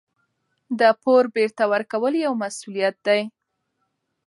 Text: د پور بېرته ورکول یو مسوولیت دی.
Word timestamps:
د 0.79 0.81
پور 1.01 1.23
بېرته 1.35 1.63
ورکول 1.73 2.13
یو 2.25 2.33
مسوولیت 2.41 2.95
دی. 3.07 3.21